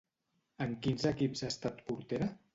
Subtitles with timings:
[0.65, 2.33] En quins equips ha estat portera?